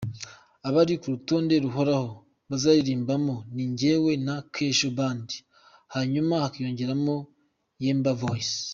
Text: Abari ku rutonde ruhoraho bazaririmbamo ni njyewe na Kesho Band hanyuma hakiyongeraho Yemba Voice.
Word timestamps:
Abari 0.67 0.93
ku 1.01 1.07
rutonde 1.13 1.55
ruhoraho 1.63 2.09
bazaririmbamo 2.49 3.35
ni 3.53 3.63
njyewe 3.71 4.11
na 4.25 4.35
Kesho 4.53 4.89
Band 4.97 5.27
hanyuma 5.93 6.33
hakiyongeraho 6.43 7.13
Yemba 7.85 8.11
Voice. 8.21 8.53